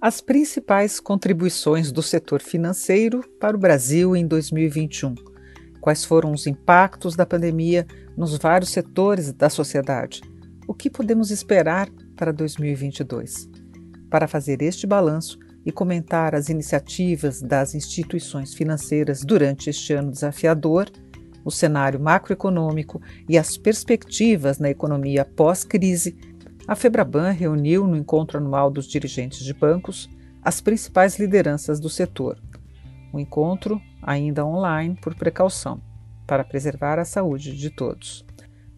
[0.00, 5.14] as principais contribuições do setor financeiro para o Brasil em 2021.
[5.78, 10.22] Quais foram os impactos da pandemia nos vários setores da sociedade?
[10.66, 13.46] O que podemos esperar para 2022?
[14.08, 20.90] Para fazer este balanço e comentar as iniciativas das instituições financeiras durante este ano desafiador,
[21.44, 26.16] o cenário macroeconômico e as perspectivas na economia pós-crise,
[26.70, 30.08] a Febraban reuniu no encontro anual dos dirigentes de bancos
[30.40, 32.40] as principais lideranças do setor.
[33.12, 35.82] O encontro, ainda online por precaução,
[36.28, 38.24] para preservar a saúde de todos.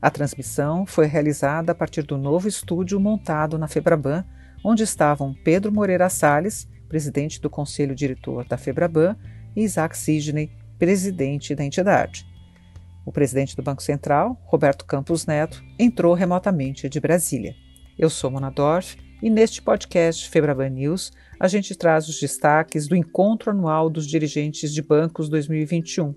[0.01, 4.25] A transmissão foi realizada a partir do novo estúdio montado na Febraban,
[4.65, 9.15] onde estavam Pedro Moreira Salles, presidente do conselho diretor da Febraban,
[9.55, 12.27] e Isaac Sidney, presidente da entidade.
[13.05, 17.55] O presidente do Banco Central, Roberto Campos Neto, entrou remotamente de Brasília.
[17.99, 22.97] Eu sou Mona Dorf e neste podcast Febraban News a gente traz os destaques do
[22.97, 26.15] encontro anual dos dirigentes de bancos 2021,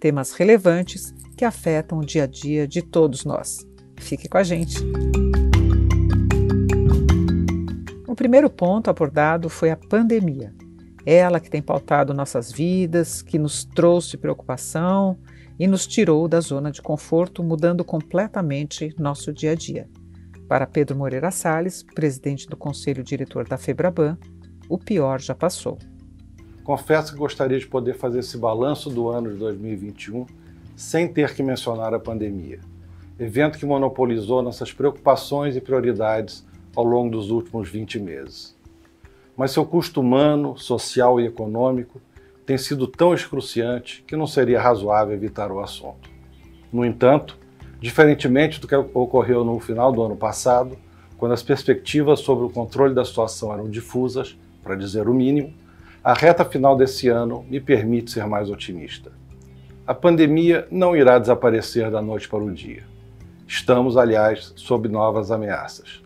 [0.00, 3.64] temas relevantes que afetam o dia a dia de todos nós.
[3.98, 4.78] Fique com a gente.
[8.08, 10.52] O primeiro ponto abordado foi a pandemia.
[11.06, 15.18] Ela que tem pautado nossas vidas, que nos trouxe preocupação
[15.58, 19.88] e nos tirou da zona de conforto, mudando completamente nosso dia a dia.
[20.52, 24.18] Para Pedro Moreira Salles, presidente do Conselho Diretor da Febraban,
[24.68, 25.78] o pior já passou.
[26.62, 30.26] Confesso que gostaria de poder fazer esse balanço do ano de 2021
[30.76, 32.60] sem ter que mencionar a pandemia,
[33.18, 38.54] evento que monopolizou nossas preocupações e prioridades ao longo dos últimos 20 meses.
[39.34, 41.98] Mas seu custo humano, social e econômico
[42.44, 46.10] tem sido tão excruciante que não seria razoável evitar o assunto.
[46.70, 47.38] No entanto,
[47.82, 50.78] Diferentemente do que ocorreu no final do ano passado,
[51.18, 55.52] quando as perspectivas sobre o controle da situação eram difusas, para dizer o mínimo,
[56.02, 59.10] a reta final desse ano me permite ser mais otimista.
[59.84, 62.84] A pandemia não irá desaparecer da noite para o dia.
[63.48, 66.00] Estamos, aliás, sob novas ameaças.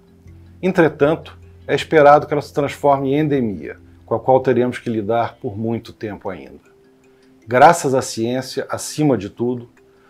[0.62, 1.38] Entretanto,
[1.68, 3.76] é esperado que ela se transforme em endemia,
[4.06, 6.74] com a qual teremos que lidar por muito tempo ainda.
[7.46, 9.68] Graças à ciência, acima de tudo,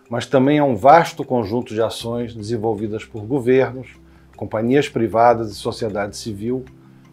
[0.08, 3.88] mas também a um vasto conjunto de ações desenvolvidas por governos,
[4.36, 6.64] companhias privadas e sociedade civil,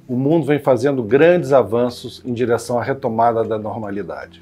[0.08, 4.42] o mundo vem fazendo grandes avanços em direção à retomada da normalidade.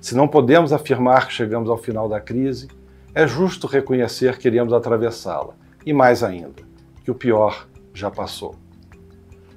[0.00, 2.68] Se não podemos afirmar que chegamos ao final da crise,
[3.14, 6.62] é justo reconhecer que iremos atravessá-la, e mais ainda,
[7.04, 8.54] que o pior já passou.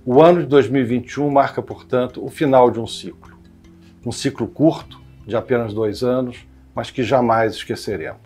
[0.05, 3.37] O ano de 2021 marca, portanto, o final de um ciclo.
[4.05, 6.45] Um ciclo curto, de apenas dois anos,
[6.75, 8.21] mas que jamais esqueceremos.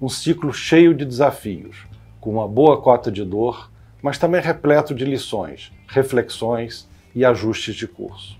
[0.00, 1.86] Um ciclo cheio de desafios,
[2.20, 3.70] com uma boa cota de dor,
[4.02, 8.38] mas também repleto de lições, reflexões e ajustes de curso.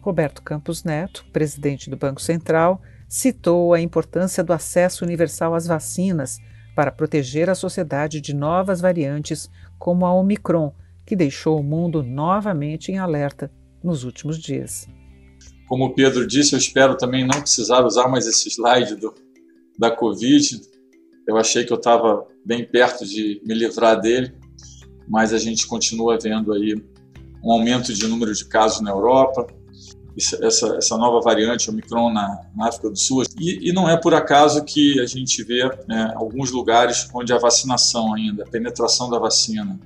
[0.00, 6.38] Roberto Campos Neto, presidente do Banco Central, citou a importância do acesso universal às vacinas
[6.74, 10.72] para proteger a sociedade de novas variantes como a Omicron,
[11.04, 13.50] que deixou o mundo novamente em alerta
[13.82, 14.88] nos últimos dias.
[15.68, 19.14] Como o Pedro disse, eu espero também não precisar usar mais esse slide do,
[19.78, 20.60] da Covid.
[21.26, 24.32] Eu achei que eu estava bem perto de me livrar dele,
[25.08, 26.74] mas a gente continua vendo aí
[27.44, 29.46] um aumento de número de casos na Europa,
[30.42, 33.22] essa, essa nova variante Omicron na, na África do Sul.
[33.38, 37.38] E, e, não é por acaso que a gente vê né, alguns lugares onde a
[37.38, 39.78] vacinação ainda, a penetração da vacina,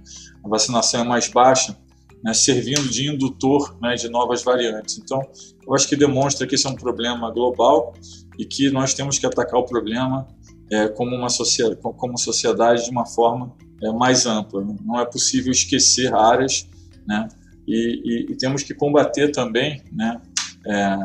[0.45, 1.77] a vacinação é mais baixa,
[2.23, 4.99] né, servindo de indutor né, de novas variantes.
[4.99, 5.23] Então,
[5.67, 7.95] eu acho que demonstra que esse é um problema global
[8.39, 10.27] e que nós temos que atacar o problema
[10.71, 14.65] é, como, uma sociedade, como sociedade de uma forma é, mais ampla.
[14.83, 16.69] Não é possível esquecer áreas,
[17.07, 17.29] né,
[17.67, 20.21] e, e, e temos que combater também né,
[20.67, 20.97] é,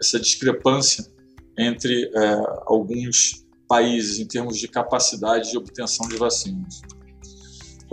[0.00, 1.04] essa discrepância
[1.58, 2.34] entre é,
[2.66, 6.82] alguns países em termos de capacidade de obtenção de vacinas.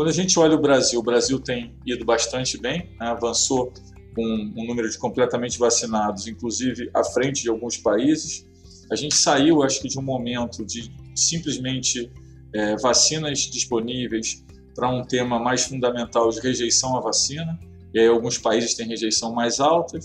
[0.02, 3.06] Quando a gente olha o Brasil, o Brasil tem ido bastante bem, né?
[3.06, 3.72] avançou
[4.16, 8.44] com um número de completamente vacinados, inclusive à frente de alguns países.
[8.92, 12.12] A gente saiu, acho que, de um momento de simplesmente
[12.52, 14.44] é, vacinas disponíveis
[14.74, 17.60] para um tema mais fundamental de rejeição à vacina.
[17.94, 20.00] E aí alguns países têm rejeição mais alta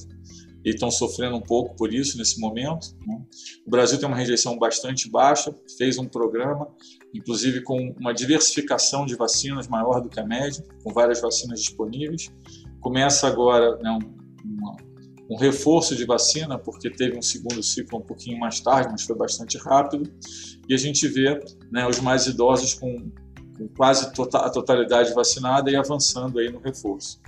[0.66, 2.88] e estão sofrendo um pouco por isso nesse momento.
[3.06, 3.18] Né?
[3.66, 6.68] O Brasil tem uma rejeição bastante baixa, fez um programa
[7.16, 12.30] inclusive com uma diversificação de vacinas maior do que a média, com várias vacinas disponíveis.
[12.80, 18.38] Começa agora né, um, um reforço de vacina, porque teve um segundo ciclo um pouquinho
[18.38, 20.10] mais tarde, mas foi bastante rápido,
[20.68, 21.40] e a gente vê
[21.70, 23.10] né, os mais idosos com,
[23.56, 27.20] com quase tota-, a totalidade vacinada e avançando aí no reforço.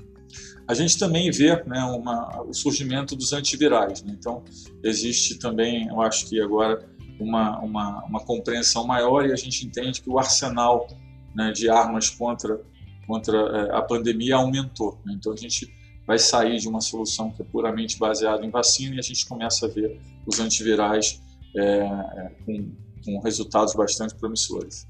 [0.66, 4.02] A gente também vê né, uma, o surgimento dos antivirais.
[4.02, 4.14] Né?
[4.18, 4.44] Então,
[4.82, 6.88] existe também, eu acho que agora,
[7.18, 10.88] uma, uma, uma compreensão maior e a gente entende que o arsenal
[11.34, 12.60] né, de armas contra,
[13.06, 15.00] contra é, a pandemia aumentou.
[15.04, 15.14] Né?
[15.16, 15.72] Então, a gente
[16.06, 19.66] vai sair de uma solução que é puramente baseada em vacina e a gente começa
[19.66, 21.20] a ver os antivirais
[21.56, 22.72] é, é, com,
[23.04, 24.86] com resultados bastante promissores.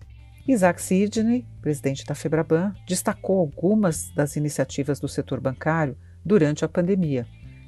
[0.48, 7.26] Isaac Sidney, presidente da Febraban, destacou algumas das iniciativas do setor bancário durante a pandemia.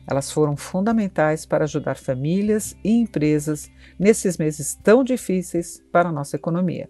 [0.08, 6.36] Elas foram fundamentais para ajudar famílias e empresas nesses meses tão difíceis para a nossa
[6.36, 6.88] economia.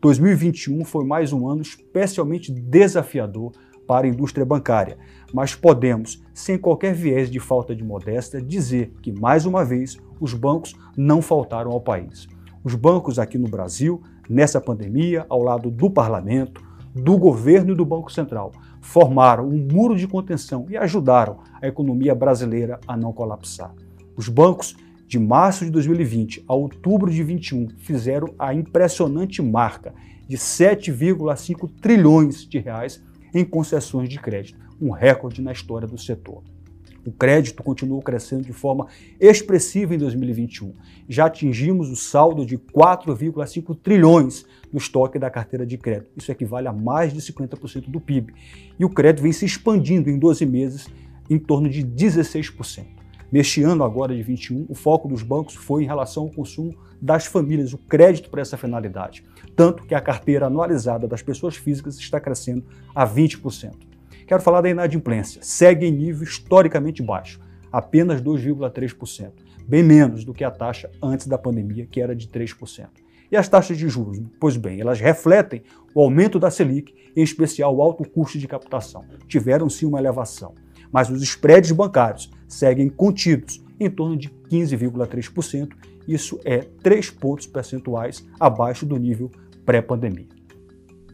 [0.00, 3.50] 2021 foi mais um ano especialmente desafiador
[3.88, 4.96] para a indústria bancária,
[5.34, 10.34] mas podemos, sem qualquer viés de falta de modéstia, dizer que, mais uma vez, os
[10.34, 12.28] bancos não faltaram ao país.
[12.62, 16.62] Os bancos aqui no Brasil nessa pandemia, ao lado do parlamento,
[16.94, 22.14] do governo e do Banco Central, formaram um muro de contenção e ajudaram a economia
[22.14, 23.74] brasileira a não colapsar.
[24.16, 29.92] Os bancos, de março de 2020 a outubro de 2021, fizeram a impressionante marca
[30.28, 33.02] de 7,5 trilhões de reais
[33.34, 36.44] em concessões de crédito, um recorde na história do setor.
[37.04, 38.86] O crédito continuou crescendo de forma
[39.18, 40.74] expressiva em 2021.
[41.08, 46.10] Já atingimos o saldo de 4,5 trilhões no estoque da carteira de crédito.
[46.16, 48.34] Isso equivale a mais de 50% do PIB.
[48.78, 50.88] E o crédito vem se expandindo em 12 meses
[51.28, 52.84] em torno de 16%.
[53.32, 57.26] Neste ano agora de 21, o foco dos bancos foi em relação ao consumo das
[57.26, 59.24] famílias, o crédito para essa finalidade,
[59.56, 62.64] tanto que a carteira anualizada das pessoas físicas está crescendo
[62.94, 63.89] a 20%.
[64.30, 65.42] Quero falar da inadimplência.
[65.42, 67.40] Segue em nível historicamente baixo,
[67.72, 69.32] apenas 2,3%,
[69.66, 72.86] bem menos do que a taxa antes da pandemia, que era de 3%.
[73.28, 74.22] E as taxas de juros?
[74.38, 79.04] Pois bem, elas refletem o aumento da Selic, em especial o alto custo de captação.
[79.26, 80.54] Tiveram sim uma elevação,
[80.92, 85.70] mas os spreads bancários seguem contidos em torno de 15,3%.
[86.06, 89.28] Isso é 3 pontos percentuais abaixo do nível
[89.66, 90.28] pré-pandemia.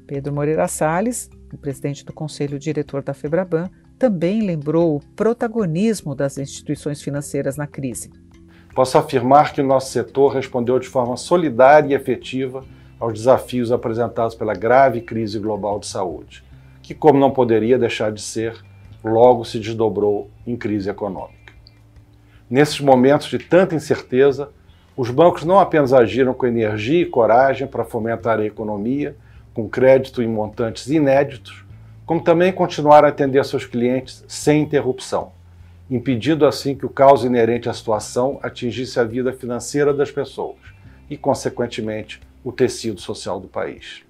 [0.06, 3.69] Pedro Moreira Salles, o presidente do Conselho Diretor da Febraban,
[3.99, 8.11] também lembrou o protagonismo das instituições financeiras na crise.
[8.75, 12.62] Posso afirmar que o nosso setor respondeu de forma solidária e efetiva
[13.00, 16.44] aos desafios apresentados pela grave crise global de saúde,
[16.82, 18.55] que, como não poderia deixar de ser,
[19.03, 21.55] logo se desdobrou em crise econômica.
[22.49, 24.50] Nesses momentos de tanta incerteza,
[24.97, 29.17] os bancos não apenas agiram com energia e coragem para fomentar a economia
[29.56, 31.64] com crédito em montantes inéditos,
[32.05, 35.32] como também continuar a atender seus clientes sem interrupção,
[35.91, 40.58] impedindo assim que o caos inerente à situação atingisse a vida financeira das pessoas
[41.08, 44.03] e, consequentemente, o tecido social do país.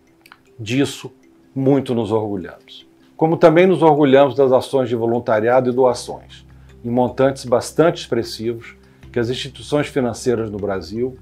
[0.59, 1.13] Disso,
[1.55, 2.85] muito nos orgulhamos.
[3.17, 6.45] Como também nos orgulhamos das ações de voluntariado e doações,
[6.85, 8.75] em montantes bastante expressivos,
[9.13, 11.17] que as instituições financeiras no Brasil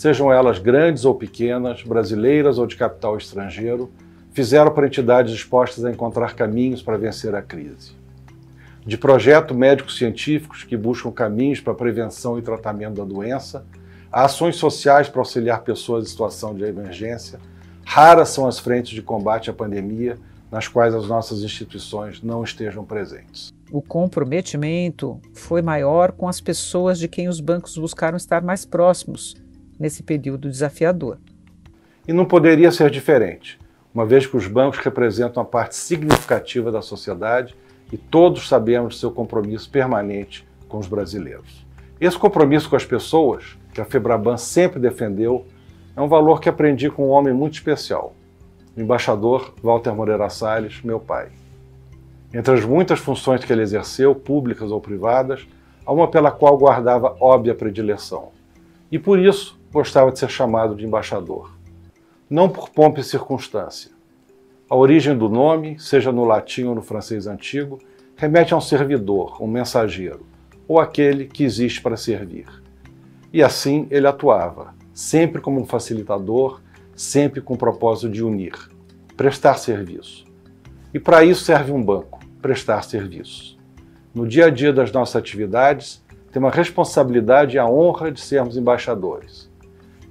[0.00, 3.92] sejam elas grandes ou pequenas, brasileiras ou de capital estrangeiro,
[4.32, 7.92] fizeram para entidades dispostas a encontrar caminhos para vencer a crise.
[8.86, 13.66] De projetos médicos científicos que buscam caminhos para a prevenção e tratamento da doença,
[14.10, 17.38] a ações sociais para auxiliar pessoas em situação de emergência,
[17.84, 20.16] raras são as frentes de combate à pandemia
[20.50, 23.52] nas quais as nossas instituições não estejam presentes.
[23.70, 29.36] O comprometimento foi maior com as pessoas de quem os bancos buscaram estar mais próximos,
[29.80, 31.18] nesse período desafiador.
[32.06, 33.58] E não poderia ser diferente,
[33.94, 37.56] uma vez que os bancos representam uma parte significativa da sociedade
[37.90, 41.66] e todos sabemos seu compromisso permanente com os brasileiros.
[42.00, 45.44] Esse compromisso com as pessoas, que a Febraban sempre defendeu,
[45.96, 48.14] é um valor que aprendi com um homem muito especial,
[48.76, 51.28] o embaixador Walter Moreira Salles, meu pai.
[52.32, 55.46] Entre as muitas funções que ele exerceu, públicas ou privadas,
[55.84, 58.28] há uma pela qual guardava óbvia predileção.
[58.90, 61.52] E por isso gostava de ser chamado de embaixador.
[62.28, 63.90] Não por pompa e circunstância.
[64.68, 67.78] A origem do nome, seja no latim ou no francês antigo,
[68.16, 70.26] remete a um servidor, um mensageiro,
[70.66, 72.46] ou aquele que existe para servir.
[73.32, 76.60] E assim ele atuava, sempre como um facilitador,
[76.94, 78.54] sempre com o propósito de unir,
[79.16, 80.24] prestar serviço.
[80.92, 83.58] E para isso serve um banco, prestar serviços.
[84.12, 88.56] No dia a dia das nossas atividades, temos a responsabilidade e a honra de sermos
[88.56, 89.49] embaixadores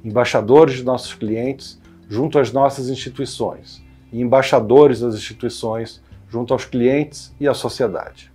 [0.03, 7.33] embaixadores de nossos clientes junto às nossas instituições e embaixadores das instituições junto aos clientes
[7.39, 8.31] e à sociedade.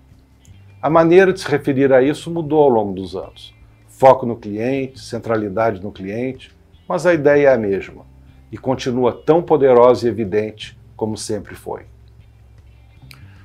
[0.82, 3.54] A maneira de se referir a isso mudou ao longo dos anos.
[3.88, 6.52] Foco no cliente, centralidade no cliente,
[6.88, 8.04] mas a ideia é a mesma
[8.52, 11.86] e continua tão poderosa e evidente como sempre foi.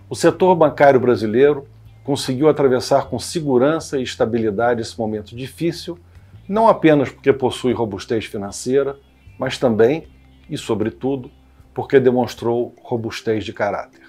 [0.10, 1.68] O setor bancário brasileiro
[2.04, 5.98] conseguiu atravessar com segurança e estabilidade esse momento difícil,
[6.50, 8.98] não apenas porque possui robustez financeira,
[9.38, 10.08] mas também,
[10.50, 11.30] e sobretudo,
[11.76, 14.02] porque demonstrou robustez de caráter.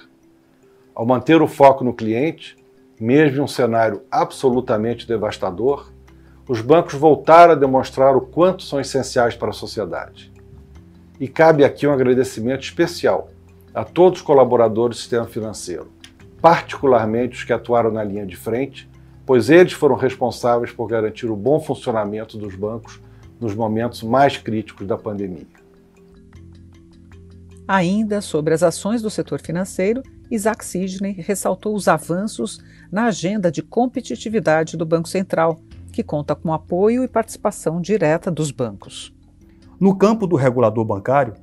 [0.94, 2.56] Ao manter o foco no cliente,
[2.98, 5.92] mesmo em um cenário absolutamente devastador,
[6.48, 10.32] os bancos voltaram a demonstrar o quanto são essenciais para a sociedade.
[11.20, 13.30] E cabe aqui um agradecimento especial
[13.74, 15.92] a todos os colaboradores do sistema financeiro,
[16.40, 18.89] particularmente os que atuaram na linha de frente,
[19.30, 23.00] pois eles foram responsáveis por garantir o bom funcionamento dos bancos
[23.38, 25.46] nos momentos mais críticos da pandemia.
[27.68, 32.58] Ainda sobre as ações do setor financeiro, Isaac Sidney ressaltou os avanços
[32.90, 35.60] na agenda de competitividade do Banco Central,
[35.92, 39.14] que conta com apoio e participação direta dos bancos.
[39.78, 41.34] No campo do regulador bancário,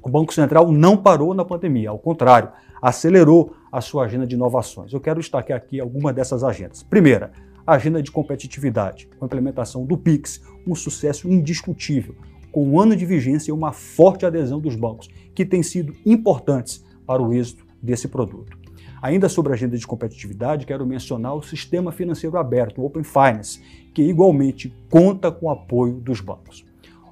[0.00, 2.50] o Banco Central não parou na pandemia, ao contrário,
[2.80, 4.92] acelerou a sua agenda de inovações.
[4.92, 6.84] Eu quero destacar aqui algumas dessas agendas.
[6.84, 7.32] Primeira,
[7.66, 12.14] a agenda de competitividade, com a implementação do PIX, um sucesso indiscutível,
[12.52, 16.84] com um ano de vigência e uma forte adesão dos bancos, que têm sido importantes
[17.04, 18.56] para o êxito desse produto.
[19.02, 23.60] Ainda sobre a agenda de competitividade, quero mencionar o sistema financeiro aberto, o Open Finance,
[23.92, 26.64] que igualmente conta com o apoio dos bancos.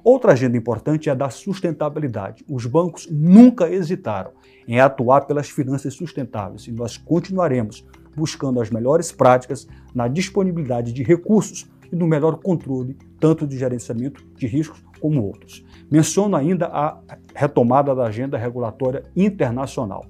[0.03, 2.43] Outra agenda importante é a da sustentabilidade.
[2.49, 4.31] Os bancos nunca hesitaram
[4.67, 11.03] em atuar pelas finanças sustentáveis e nós continuaremos buscando as melhores práticas na disponibilidade de
[11.03, 15.63] recursos e no melhor controle, tanto de gerenciamento de riscos como outros.
[15.89, 16.99] Menciono ainda a
[17.33, 20.05] retomada da agenda regulatória internacional.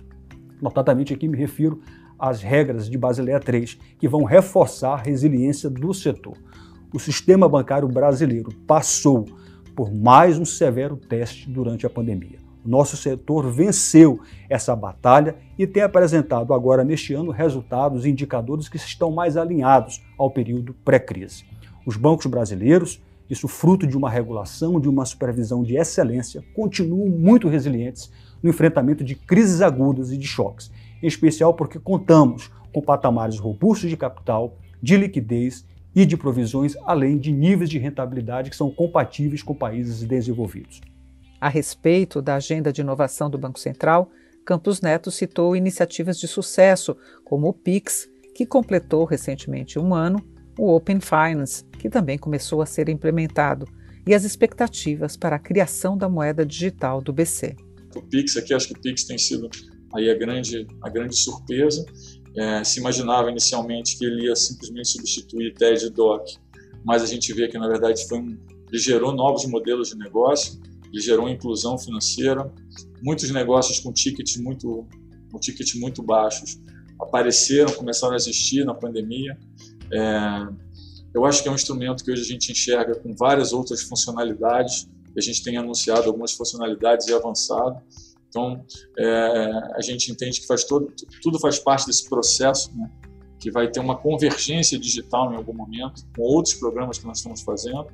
[0.59, 1.81] Notadamente aqui me refiro
[2.17, 6.37] às regras de Basileia III, que vão reforçar a resiliência do setor.
[6.91, 9.25] O sistema bancário brasileiro passou
[9.75, 12.43] por mais um severo teste durante a pandemia.
[12.65, 18.77] Nosso setor venceu essa batalha e tem apresentado agora neste ano resultados e indicadores que
[18.77, 21.43] estão mais alinhados ao período pré-crise.
[21.85, 27.49] Os bancos brasileiros, isso fruto de uma regulação, de uma supervisão de excelência, continuam muito
[27.49, 28.09] resilientes
[28.41, 33.89] no enfrentamento de crises agudas e de choques, em especial porque contamos com patamares robustos
[33.89, 39.43] de capital, de liquidez e de provisões, além de níveis de rentabilidade que são compatíveis
[39.43, 40.81] com países desenvolvidos.
[41.39, 44.09] A respeito da agenda de inovação do Banco Central,
[44.45, 50.23] Campos Neto citou iniciativas de sucesso, como o PIX, que completou recentemente um ano,
[50.57, 53.67] o Open Finance, que também começou a ser implementado,
[54.05, 57.55] e as expectativas para a criação da moeda digital do BC.
[57.95, 59.49] O PIX aqui, acho que o PIX tem sido
[59.93, 61.85] aí a grande, a grande surpresa
[62.35, 66.37] é, se imaginava inicialmente que ele ia simplesmente substituir TED e DOC,
[66.83, 68.37] mas a gente vê que na verdade foi um,
[68.69, 70.59] ele gerou novos modelos de negócio,
[70.91, 72.51] ele gerou inclusão financeira,
[73.01, 74.87] muitos negócios com tickets muito,
[75.31, 76.59] com tickets muito baixos
[76.99, 79.37] apareceram, começaram a existir na pandemia.
[79.91, 80.47] É,
[81.13, 84.89] eu acho que é um instrumento que hoje a gente enxerga com várias outras funcionalidades.
[85.15, 87.79] A gente tem anunciado algumas funcionalidades e avançado.
[88.33, 88.65] Então,
[88.97, 92.89] é, a gente entende que faz todo, tudo faz parte desse processo, né,
[93.39, 97.41] que vai ter uma convergência digital em algum momento, com outros programas que nós estamos
[97.41, 97.85] fazendo.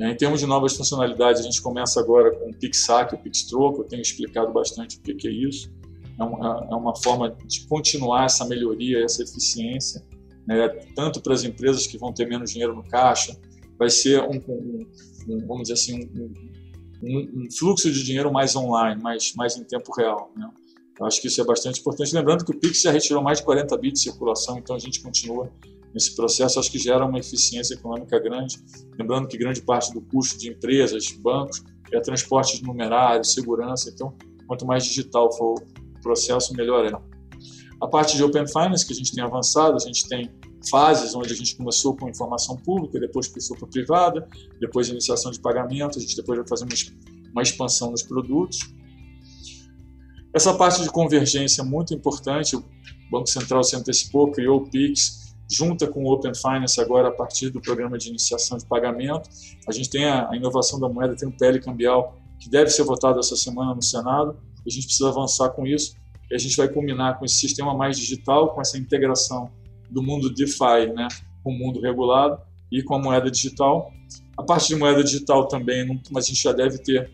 [0.00, 3.82] É, em termos de novas funcionalidades, a gente começa agora com o PixSac, o PixTroco,
[3.82, 5.70] eu tenho explicado bastante o que é isso.
[6.18, 10.02] É uma, é uma forma de continuar essa melhoria, essa eficiência,
[10.46, 13.36] né, tanto para as empresas que vão ter menos dinheiro no caixa,
[13.78, 14.86] vai ser um, um,
[15.28, 16.32] um vamos dizer assim, um,
[17.04, 20.30] um, um fluxo de dinheiro mais online, mais, mais em tempo real.
[20.36, 20.48] Né?
[20.98, 22.14] Eu acho que isso é bastante importante.
[22.14, 25.00] Lembrando que o Pix já retirou mais de 40 bits de circulação, então a gente
[25.02, 25.50] continua
[25.92, 26.58] nesse processo.
[26.58, 28.58] Acho que gera uma eficiência econômica grande.
[28.98, 33.90] Lembrando que grande parte do custo de empresas, bancos, é transporte de numerário, segurança.
[33.90, 34.14] Então,
[34.46, 36.92] quanto mais digital for o processo, melhor é.
[37.80, 40.30] A parte de Open Finance, que a gente tem avançado, a gente tem
[40.68, 44.28] fases onde a gente começou com informação pública, depois passou para privada,
[44.60, 46.74] depois iniciação de pagamento, a gente depois vai fazer uma,
[47.32, 48.58] uma expansão nos produtos.
[50.32, 52.64] Essa parte de convergência é muito importante, o
[53.10, 57.50] Banco Central se antecipou, criou o PIX, junta com o Open Finance agora a partir
[57.50, 59.28] do programa de iniciação de pagamento.
[59.68, 62.82] A gente tem a, a inovação da moeda, tem o PL cambial, que deve ser
[62.82, 65.94] votado essa semana no Senado, a gente precisa avançar com isso,
[66.30, 69.50] e a gente vai culminar com esse sistema mais digital, com essa integração
[69.94, 71.08] do mundo DeFi, né,
[71.42, 73.90] com o mundo regulado e com a moeda digital.
[74.36, 77.10] A parte de moeda digital também, mas a gente já deve ter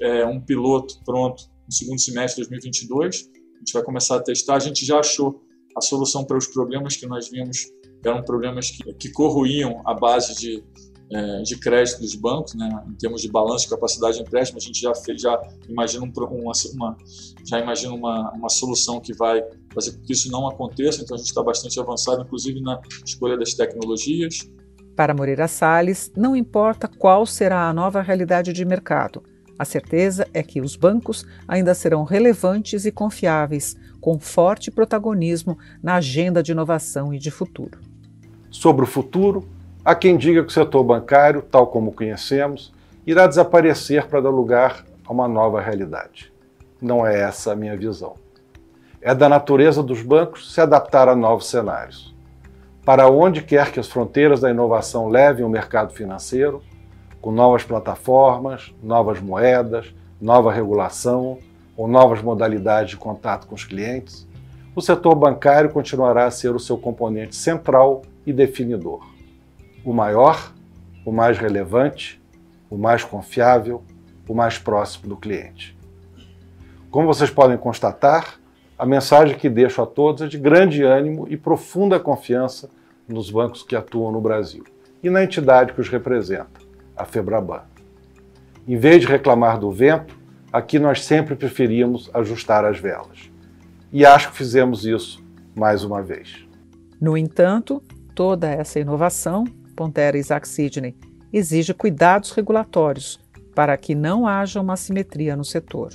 [0.00, 3.30] é, um piloto pronto no segundo semestre de 2022.
[3.54, 4.56] A gente vai começar a testar.
[4.56, 5.40] A gente já achou
[5.76, 7.66] a solução para os problemas que nós vimos,
[8.04, 10.62] eram problemas que, que corroíam a base de,
[11.10, 14.60] é, de crédito dos bancos, né, em termos de balanço de capacidade de empréstimo, a
[14.60, 16.96] gente já fez, já imagina, um, uma, uma,
[17.44, 19.42] já imagina uma, uma solução que vai
[19.74, 23.36] fazer com que isso não aconteça, então a gente está bastante avançado, inclusive na escolha
[23.36, 24.50] das tecnologias.
[24.96, 29.22] Para Moreira Salles, não importa qual será a nova realidade de mercado,
[29.58, 35.96] a certeza é que os bancos ainda serão relevantes e confiáveis, com forte protagonismo na
[35.96, 37.78] agenda de inovação e de futuro.
[38.50, 39.48] Sobre o futuro,
[39.84, 42.72] há quem diga que o setor bancário, tal como conhecemos,
[43.06, 46.32] irá desaparecer para dar lugar a uma nova realidade.
[46.80, 48.14] Não é essa a minha visão.
[49.02, 52.14] É da natureza dos bancos se adaptar a novos cenários.
[52.84, 56.62] Para onde quer que as fronteiras da inovação levem o mercado financeiro,
[57.20, 61.38] com novas plataformas, novas moedas, nova regulação
[61.76, 64.26] ou novas modalidades de contato com os clientes,
[64.74, 69.13] o setor bancário continuará a ser o seu componente central e definidor.
[69.84, 70.52] O maior,
[71.04, 72.22] o mais relevante,
[72.70, 73.84] o mais confiável,
[74.26, 75.76] o mais próximo do cliente.
[76.90, 78.38] Como vocês podem constatar,
[78.78, 82.70] a mensagem que deixo a todos é de grande ânimo e profunda confiança
[83.06, 84.64] nos bancos que atuam no Brasil
[85.02, 86.60] e na entidade que os representa
[86.96, 87.62] a Febraban.
[88.66, 90.16] Em vez de reclamar do vento,
[90.52, 93.30] aqui nós sempre preferimos ajustar as velas.
[93.92, 95.22] E acho que fizemos isso
[95.54, 96.46] mais uma vez.
[97.00, 97.82] No entanto,
[98.14, 99.44] toda essa inovação,
[99.74, 100.96] pondera Isaac Sidney,
[101.32, 103.20] exige cuidados regulatórios
[103.54, 105.92] para que não haja uma assimetria no setor.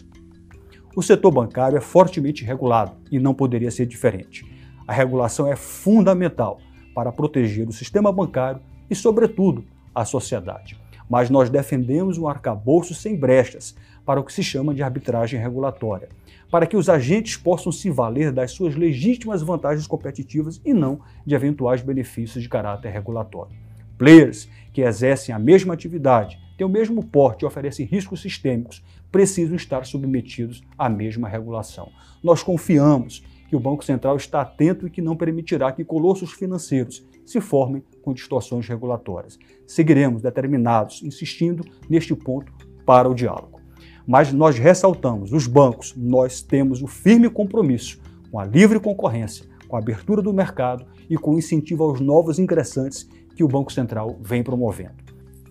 [0.96, 4.46] O setor bancário é fortemente regulado e não poderia ser diferente.
[4.88, 6.60] A regulação é fundamental
[6.94, 13.18] para proteger o sistema bancário e, sobretudo, a sociedade mas nós defendemos um arcabouço sem
[13.18, 16.10] brechas para o que se chama de arbitragem regulatória,
[16.52, 21.34] para que os agentes possam se valer das suas legítimas vantagens competitivas e não de
[21.34, 23.58] eventuais benefícios de caráter regulatório.
[24.00, 29.56] Players que exercem a mesma atividade, têm o mesmo porte e oferecem riscos sistêmicos, precisam
[29.56, 31.91] estar submetidos à mesma regulação.
[32.24, 37.06] Nós confiamos que o Banco Central está atento e que não permitirá que colossos financeiros
[37.25, 39.38] se formem com distorções regulatórias.
[39.67, 42.54] Seguiremos determinados, insistindo neste ponto
[42.86, 43.60] para o diálogo.
[44.08, 48.00] Mas nós ressaltamos, os bancos, nós temos o firme compromisso
[48.32, 52.39] com a livre concorrência, com a abertura do mercado e com o incentivo aos novos
[52.39, 53.08] ingressantes
[53.39, 55.02] que o Banco Central vem promovendo.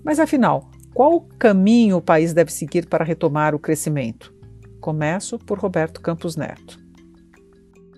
[0.05, 4.31] Mas afinal, qual caminho o país deve seguir para retomar o crescimento?
[4.79, 6.79] Começo por Roberto Campos Neto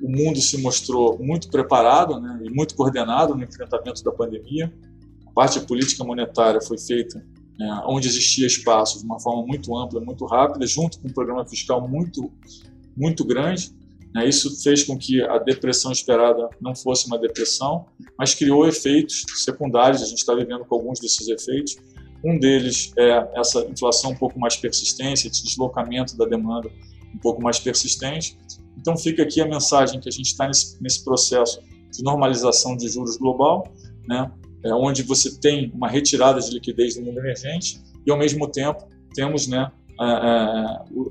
[0.02, 4.72] o mundo se mostrou muito preparado né, e muito coordenado no enfrentamento da pandemia.
[5.26, 7.22] A parte política monetária foi feita
[7.58, 11.46] né, onde existia espaço de uma forma muito ampla, muito rápida, junto com um programa
[11.46, 12.32] fiscal muito,
[12.96, 13.72] muito grande.
[14.14, 17.86] Né, isso fez com que a depressão esperada não fosse uma depressão,
[18.18, 20.02] mas criou efeitos secundários.
[20.02, 21.76] A gente está vivendo com alguns desses efeitos.
[22.24, 26.70] Um deles é essa inflação um pouco mais persistente, esse deslocamento da demanda
[27.14, 28.36] um pouco mais persistente.
[28.76, 31.60] Então fica aqui a mensagem que a gente está nesse, nesse, processo
[31.92, 33.72] de normalização de juros global,
[34.06, 34.30] né,
[34.64, 38.86] é, onde você tem uma retirada de liquidez do mundo emergente e ao mesmo tempo
[39.14, 39.70] temos né,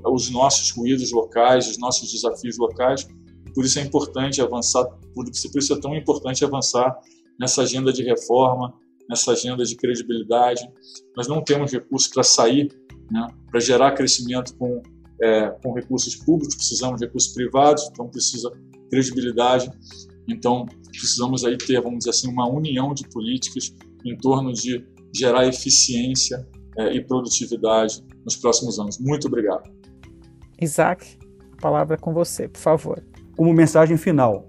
[0.04, 3.06] os nossos ruídos locais, os nossos desafios locais.
[3.54, 6.98] Por isso é importante avançar, por isso é tão importante avançar
[7.38, 8.74] nessa agenda de reforma,
[9.08, 10.68] nessa agenda de credibilidade.
[11.16, 12.68] Nós não temos recursos para sair,
[13.10, 14.82] né, para gerar crescimento com
[15.22, 18.50] é, com recursos públicos, precisamos de recursos privados, então precisa
[18.88, 19.70] credibilidade.
[20.28, 23.74] Então precisamos aí ter, vamos dizer assim, uma união de políticas
[24.04, 28.98] em torno de gerar eficiência é, e produtividade nos próximos anos.
[28.98, 29.70] Muito obrigado.
[30.60, 31.18] Isaac,
[31.58, 33.02] a palavra é com você, por favor.
[33.36, 34.48] Como mensagem final,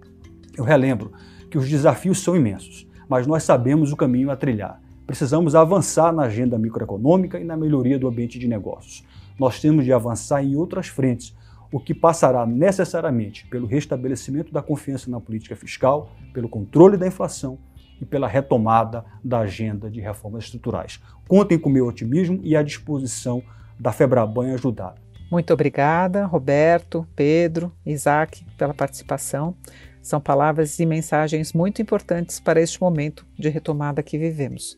[0.57, 1.11] eu relembro
[1.49, 4.81] que os desafios são imensos, mas nós sabemos o caminho a trilhar.
[5.07, 9.03] Precisamos avançar na agenda microeconômica e na melhoria do ambiente de negócios
[9.41, 11.35] nós temos de avançar em outras frentes,
[11.71, 17.57] o que passará necessariamente pelo restabelecimento da confiança na política fiscal, pelo controle da inflação
[18.01, 20.99] e pela retomada da agenda de reformas estruturais.
[21.27, 23.43] Contem com meu otimismo e a disposição
[23.79, 24.95] da Febraban ajudar.
[25.31, 29.55] Muito obrigada, Roberto, Pedro, Isaac, pela participação.
[30.01, 34.77] São palavras e mensagens muito importantes para este momento de retomada que vivemos.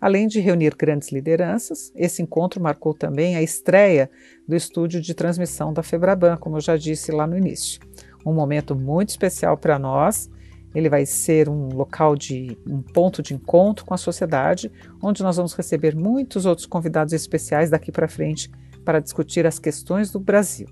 [0.00, 4.10] Além de reunir grandes lideranças, esse encontro marcou também a estreia
[4.46, 7.80] do estúdio de transmissão da Febraban, como eu já disse lá no início.
[8.26, 10.28] Um momento muito especial para nós.
[10.74, 14.70] Ele vai ser um local de um ponto de encontro com a sociedade,
[15.02, 18.50] onde nós vamos receber muitos outros convidados especiais daqui para frente
[18.84, 20.66] para discutir as questões do Brasil.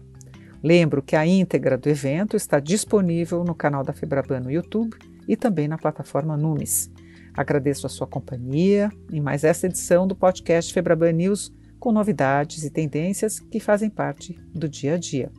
[0.63, 5.37] Lembro que a íntegra do evento está disponível no canal da Febraban no YouTube e
[5.37, 6.91] também na plataforma Numes.
[7.35, 12.71] Agradeço a sua companhia em mais esta edição do podcast Febraban News com novidades e
[12.71, 15.33] tendências que fazem parte do dia a dia.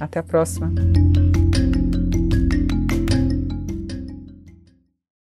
[0.00, 1.25] Até a próxima!